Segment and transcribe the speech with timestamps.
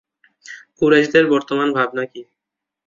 [0.77, 2.21] কুরাইশদের বর্তমান ভাবনা কী?